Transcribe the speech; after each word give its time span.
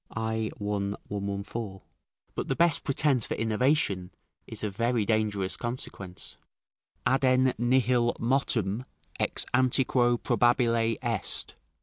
i. 0.17 0.49
I, 0.55 0.57
114.] 0.57 1.81
but 2.33 2.47
the 2.47 2.55
best 2.55 2.83
pretence 2.83 3.27
for 3.27 3.35
innovation 3.35 4.09
is 4.47 4.63
of 4.63 4.75
very 4.75 5.05
dangerous 5.05 5.55
consequence: 5.55 6.37
"Aden 7.07 7.53
nihil 7.59 8.15
motum 8.19 8.85
ex 9.19 9.45
antiquo 9.53 10.17
probabile 10.17 10.97
est." 11.03 11.55